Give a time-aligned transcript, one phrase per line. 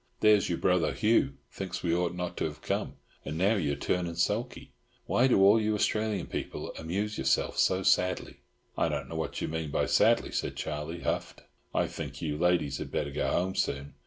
[0.21, 3.75] There's your brother, Hugh, thinks we ought not to have come, and now you are
[3.75, 4.73] turning sulky.
[5.05, 8.37] Why do all you Australian people amuse yourselves so sadly?"
[8.75, 11.43] "I don't know what you mean by sadly," said Charlie, huffed.
[11.71, 13.93] "I think you ladies had better go home soon.